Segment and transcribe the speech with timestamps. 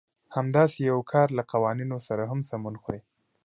[0.35, 3.01] همداسې يو کار له قوانينو سره هم سمون خوري.